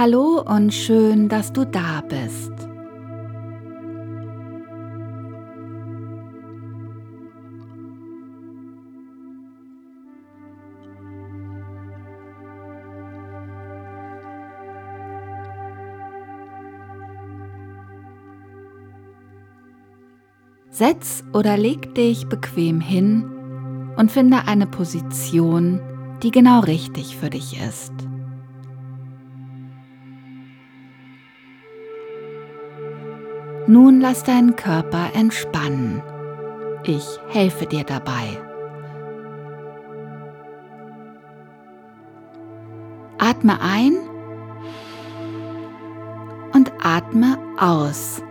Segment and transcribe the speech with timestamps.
[0.00, 2.52] Hallo und schön, dass du da bist.
[20.70, 23.24] Setz oder leg dich bequem hin
[23.96, 25.80] und finde eine Position,
[26.22, 28.07] die genau richtig für dich ist.
[33.68, 36.02] Nun lass deinen Körper entspannen.
[36.84, 38.40] Ich helfe dir dabei.
[43.18, 43.92] Atme ein
[46.54, 48.22] und atme aus.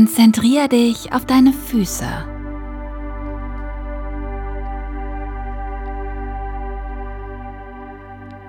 [0.00, 2.06] Konzentriere dich auf deine Füße.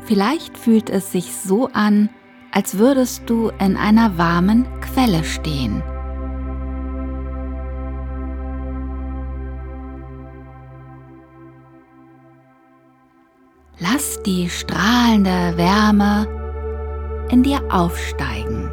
[0.06, 2.08] Vielleicht fühlt es sich so an,
[2.54, 5.84] als würdest du in einer warmen Quelle stehen.
[13.78, 18.71] Lass die strahlende Wärme in dir aufsteigen.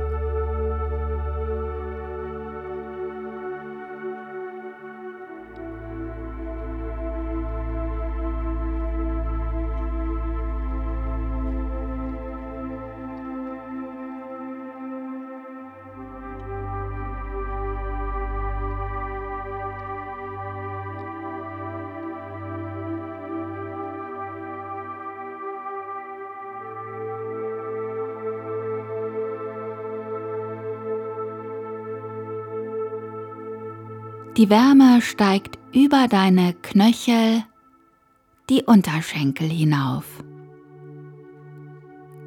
[34.38, 37.42] Die Wärme steigt über deine Knöchel,
[38.48, 40.22] die Unterschenkel hinauf,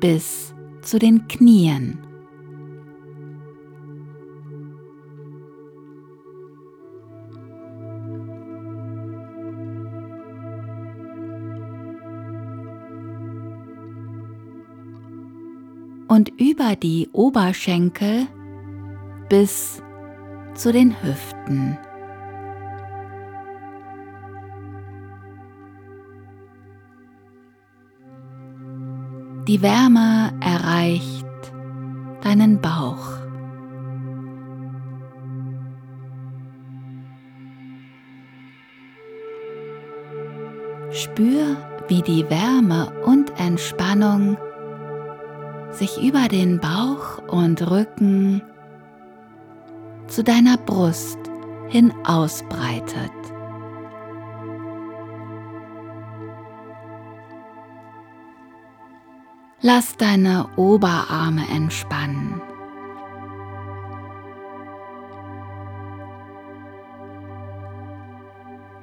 [0.02, 2.00] bis zu den Knien.
[16.10, 18.28] Und über die Oberschenkel
[19.30, 19.82] bis
[20.56, 21.78] zu den Hüften.
[29.48, 31.26] Die Wärme erreicht
[32.22, 33.22] deinen Bauch.
[40.92, 41.58] Spür,
[41.88, 44.38] wie die Wärme und Entspannung
[45.72, 48.44] sich über den Bauch und Rücken
[50.08, 51.18] zu deiner Brust
[51.70, 53.21] hin ausbreitet.
[59.64, 62.42] Lass deine Oberarme entspannen.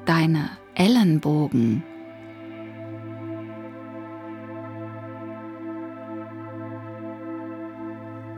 [0.04, 1.82] Deine Ellenbogen.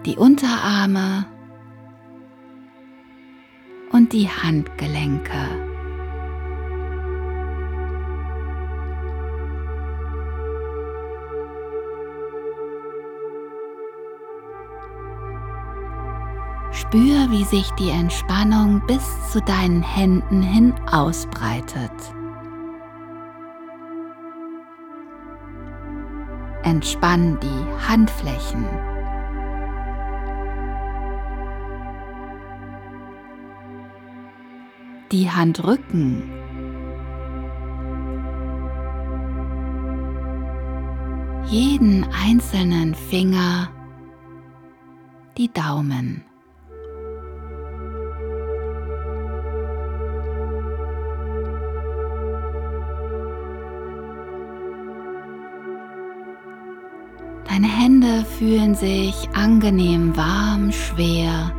[0.07, 1.27] Die Unterarme
[3.93, 5.70] und die Handgelenke.
[16.91, 21.93] Spür, wie sich die Entspannung bis zu deinen Händen hin ausbreitet.
[26.65, 28.65] Entspann die Handflächen.
[35.13, 36.29] Die Handrücken.
[41.47, 43.69] Jeden einzelnen Finger.
[45.39, 46.25] Die Daumen.
[58.41, 61.53] Fühlen sich angenehm warm, schwer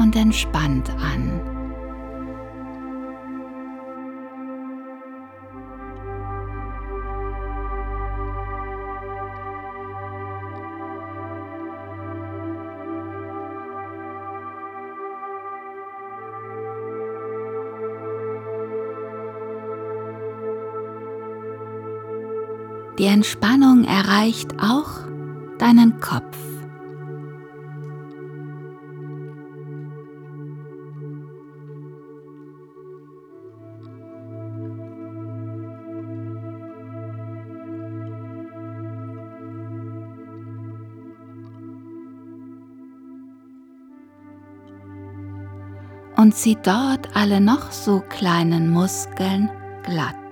[0.00, 1.40] und entspannt an.
[22.98, 25.03] Die Entspannung erreicht auch
[25.64, 26.36] deinen Kopf.
[46.16, 49.50] Und zieht dort alle noch so kleinen Muskeln
[49.82, 50.23] glatt.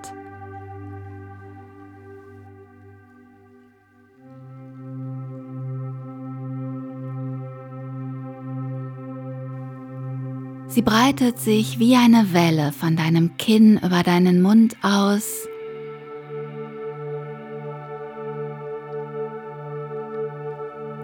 [10.74, 15.46] Sie breitet sich wie eine Welle von deinem Kinn über deinen Mund aus.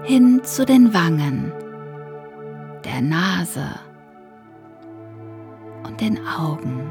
[0.05, 1.53] hin zu den Wangen,
[2.83, 3.79] der Nase
[5.85, 6.91] und den Augen.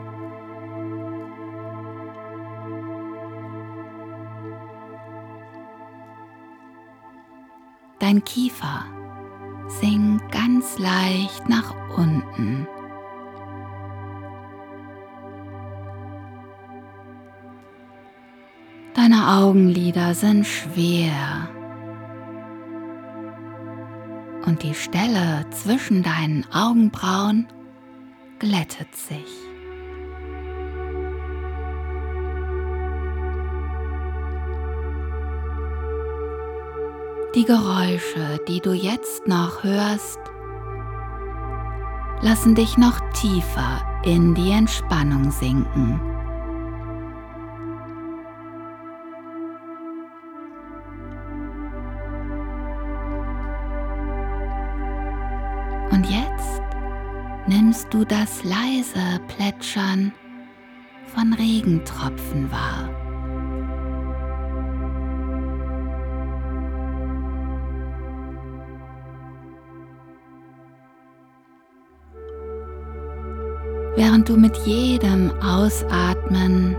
[7.98, 8.86] Dein Kiefer
[9.68, 12.68] sinkt ganz leicht nach unten.
[18.94, 21.50] Deine Augenlider sind schwer
[24.46, 27.48] und die Stelle zwischen deinen Augenbrauen
[28.40, 29.57] glättet sich.
[37.38, 40.18] Die Geräusche, die du jetzt noch hörst,
[42.22, 46.02] lassen dich noch tiefer in die Entspannung sinken.
[55.92, 56.64] Und jetzt
[57.46, 60.12] nimmst du das leise Plätschern
[61.14, 63.07] von Regentropfen wahr.
[73.98, 76.76] Während du mit jedem Ausatmen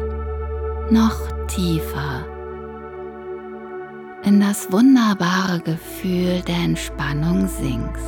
[0.89, 2.25] noch tiefer
[4.23, 8.05] in das wunderbare Gefühl der Entspannung sinkst.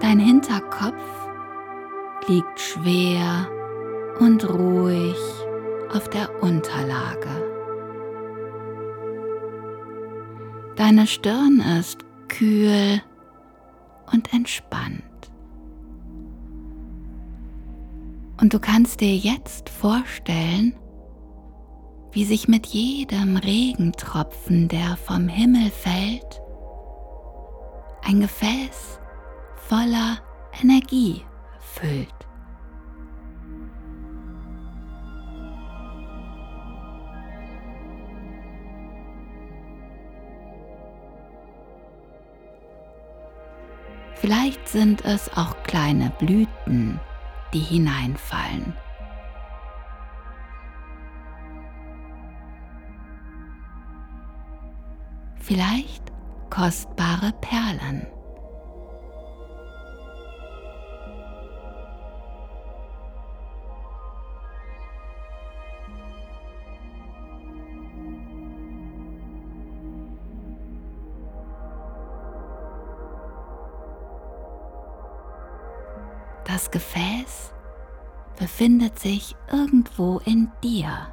[0.00, 1.29] Dein Hinterkopf
[2.30, 3.48] liegt schwer
[4.20, 5.16] und ruhig
[5.92, 7.28] auf der Unterlage.
[10.76, 11.98] Deine Stirn ist
[12.28, 13.02] kühl
[14.12, 15.02] und entspannt.
[18.40, 20.76] Und du kannst dir jetzt vorstellen,
[22.12, 26.40] wie sich mit jedem Regentropfen, der vom Himmel fällt,
[28.04, 29.00] ein Gefäß
[29.56, 30.18] voller
[30.62, 31.24] Energie
[31.74, 32.14] füllt.
[44.14, 47.00] Vielleicht sind es auch kleine Blüten,
[47.54, 48.74] die hineinfallen.
[55.36, 56.12] Vielleicht
[56.50, 58.06] kostbare Perlen.
[76.70, 77.52] Gefäß
[78.38, 81.08] befindet sich irgendwo in dir.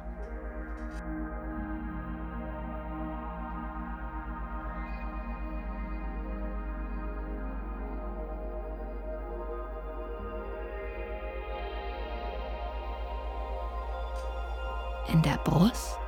[15.12, 15.98] In der Brust,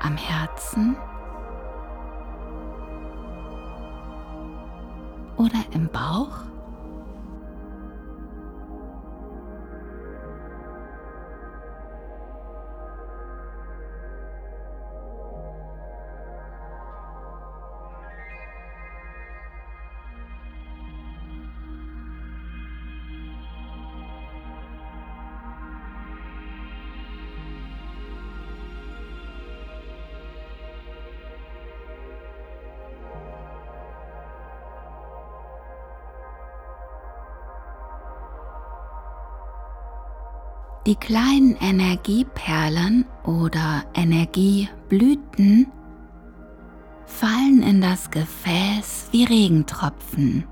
[0.00, 0.96] am Herzen
[5.36, 6.55] oder im Bauch?
[40.86, 45.66] Die kleinen Energieperlen oder Energieblüten
[47.06, 50.44] fallen in das Gefäß wie Regentropfen.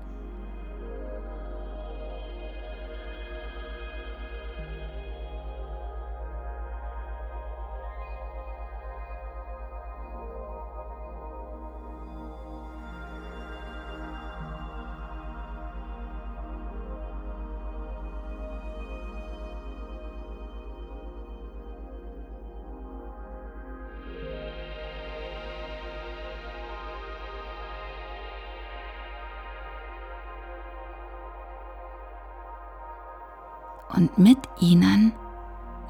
[34.17, 35.13] Mit ihnen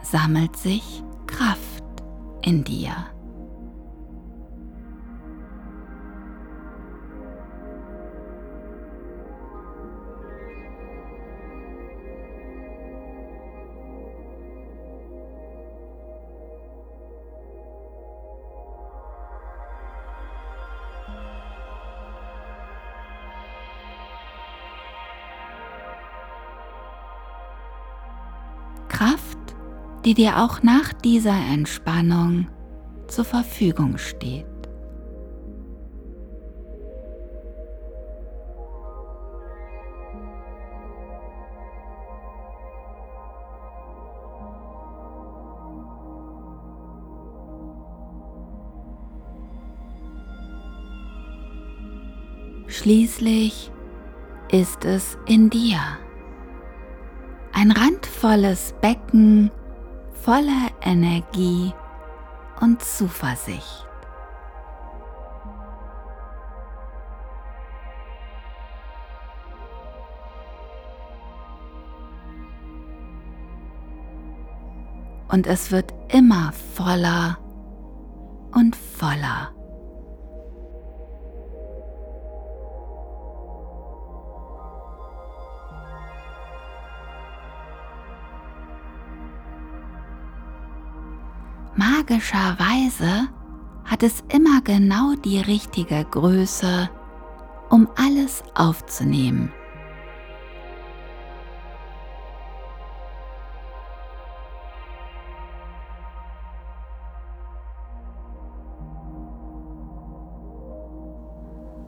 [0.03, 1.84] sammelt sich Kraft
[2.41, 3.14] in dir.
[28.95, 29.37] Kraft,
[30.05, 32.47] die dir auch nach dieser Entspannung
[33.07, 34.45] zur Verfügung steht.
[52.67, 53.71] Schließlich
[54.49, 55.79] ist es in dir
[57.55, 59.50] ein randvolles Becken
[60.24, 61.74] voller Energie
[62.59, 63.88] und Zuversicht.
[75.29, 77.38] Und es wird immer voller
[78.53, 79.51] und voller.
[92.07, 93.29] Magischerweise
[93.83, 96.88] hat es immer genau die richtige Größe,
[97.71, 99.51] um alles aufzunehmen.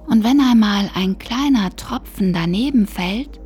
[0.08, 3.40] Und wenn einmal ein kleiner Tropfen daneben fällt,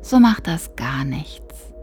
[0.00, 1.75] so macht das gar nichts.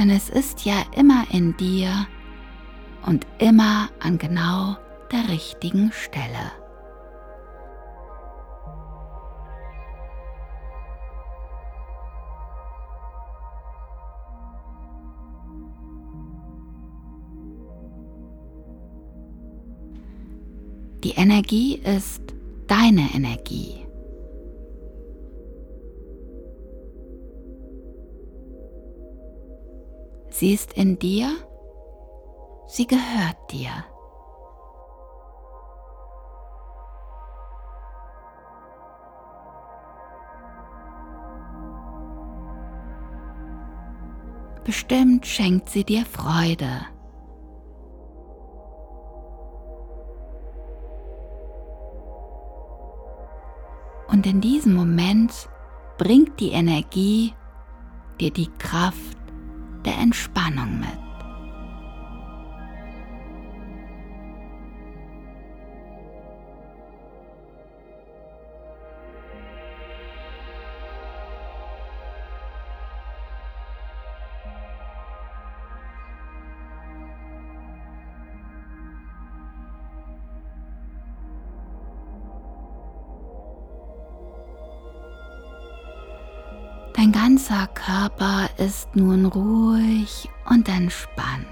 [0.00, 2.06] Denn es ist ja immer in dir
[3.04, 4.78] und immer an genau
[5.12, 6.52] der richtigen Stelle.
[21.04, 22.22] Die Energie ist
[22.68, 23.89] deine Energie.
[30.40, 31.36] Sie ist in dir,
[32.66, 33.68] sie gehört dir.
[44.64, 46.86] Bestimmt schenkt sie dir Freude.
[54.08, 55.50] Und in diesem Moment
[55.98, 57.34] bringt die Energie
[58.18, 59.19] dir die Kraft
[60.00, 60.99] Entspannung mit.
[88.60, 91.46] Ist nun ruhig und entspannt.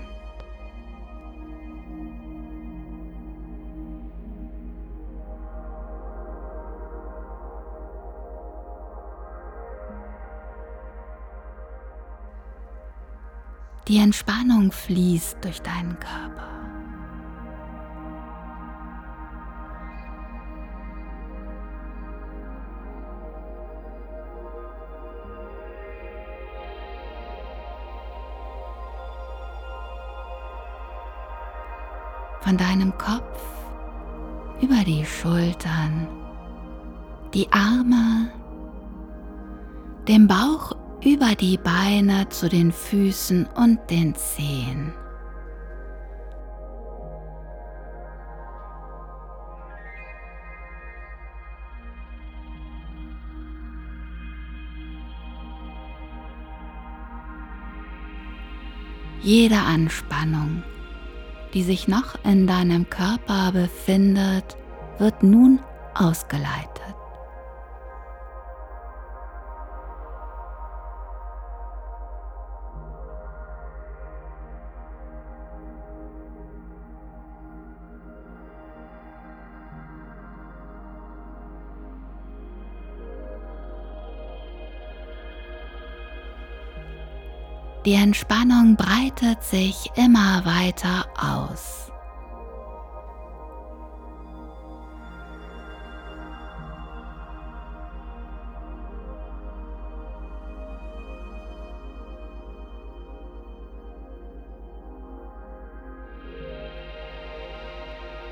[13.89, 16.48] Die Entspannung fließt durch deinen Körper.
[32.49, 33.43] Von deinem Kopf
[34.63, 36.09] über die Schultern,
[37.35, 38.33] die Arme,
[40.09, 40.75] dem Bauch
[41.05, 44.95] über die Beine zu den Füßen und den Zehen.
[59.21, 60.63] Jede Anspannung,
[61.55, 64.57] die sich noch in deinem Körper befindet,
[64.99, 65.61] wird nun
[65.95, 66.88] ausgeleitet.
[87.89, 91.91] Die Entspannung breitet sich immer weiter aus.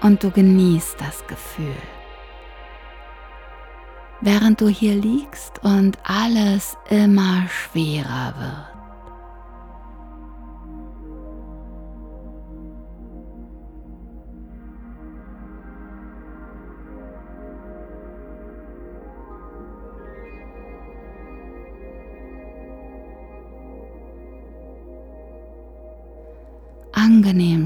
[0.03, 1.73] Und du genießt das Gefühl.
[4.21, 8.76] Während du hier liegst und alles immer schwerer wird.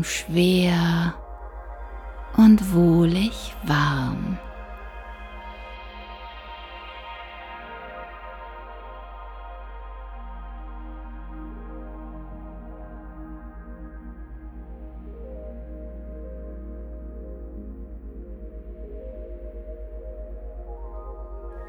[0.05, 1.15] Schwer
[2.37, 4.39] und wohlig warm.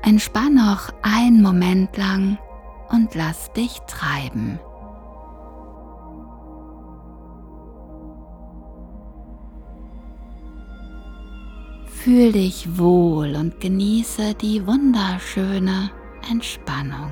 [0.03, 2.37] Entspann noch einen Moment lang
[2.89, 4.59] und lass dich treiben.
[12.03, 15.91] Fühl dich wohl und genieße die wunderschöne
[16.31, 17.11] Entspannung.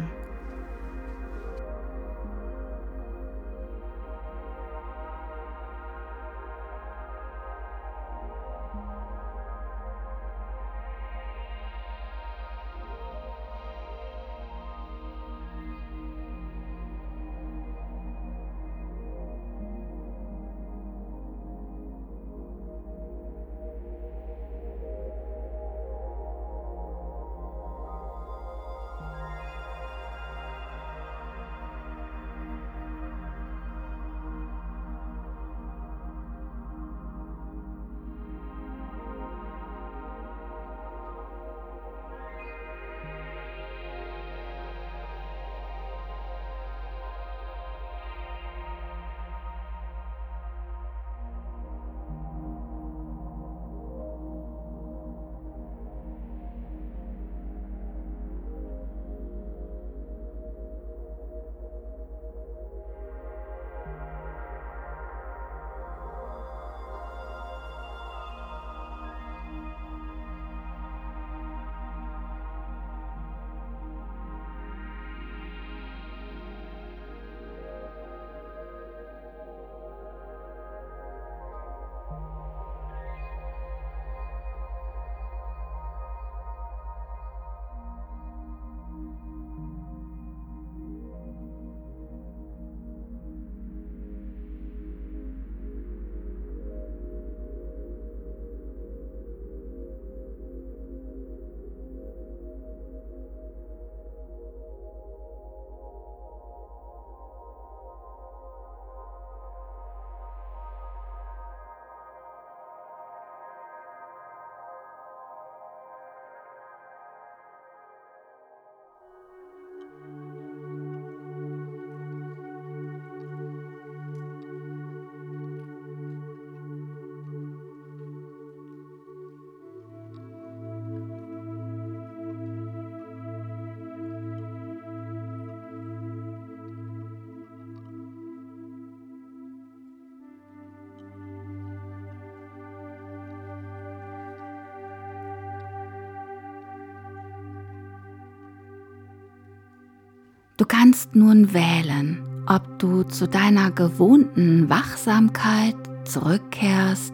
[150.70, 157.14] Kannst nun wählen, ob du zu deiner gewohnten Wachsamkeit zurückkehrst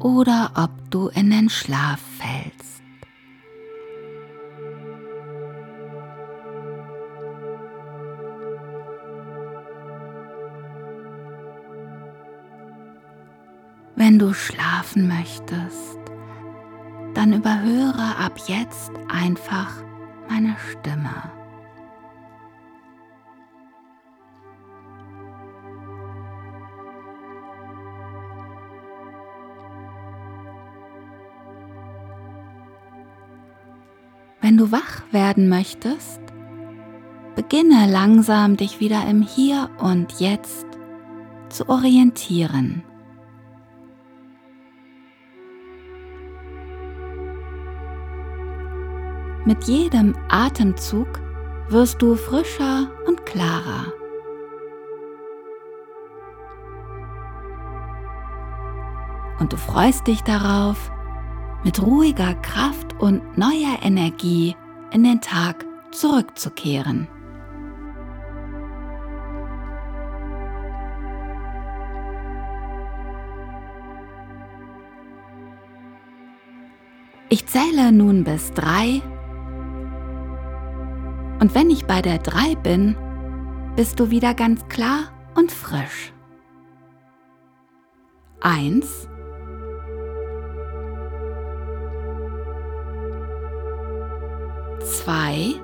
[0.00, 2.82] oder ob du in den Schlaf fällst.
[13.96, 15.98] Wenn du schlafen möchtest,
[17.14, 19.70] dann überhöre ab jetzt einfach
[20.28, 21.43] meine Stimme.
[35.14, 36.20] Werden möchtest,
[37.34, 40.66] beginne langsam dich wieder im Hier und Jetzt
[41.48, 42.82] zu orientieren.
[49.46, 51.20] Mit jedem Atemzug
[51.68, 53.92] wirst du frischer und klarer.
[59.38, 60.90] Und du freust dich darauf,
[61.62, 64.56] mit ruhiger Kraft und neuer Energie
[64.94, 67.08] in den Tag zurückzukehren.
[77.28, 79.02] Ich zähle nun bis drei
[81.40, 82.96] und wenn ich bei der drei bin,
[83.74, 86.12] bist du wieder ganz klar und frisch.
[88.40, 89.08] Eins.
[94.84, 95.54] Zwei,